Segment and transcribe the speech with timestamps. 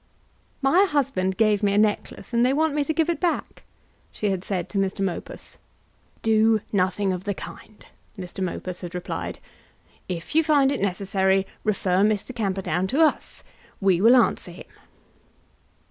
[0.63, 3.61] "My husband gave me a necklace, and they want me to give it back,"
[4.11, 5.01] she had said to Mr.
[5.01, 5.59] Mopus.
[6.23, 7.85] "Do nothing of the kind,"
[8.17, 8.43] Mr.
[8.43, 9.39] Mopus had replied.
[10.09, 12.33] "If you find it necessary, refer Mr.
[12.35, 13.43] Camperdown to us.
[13.79, 14.65] We will answer him."